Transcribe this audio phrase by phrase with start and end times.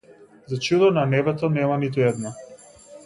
[0.47, 2.33] За чудо, на небото нема ниту една.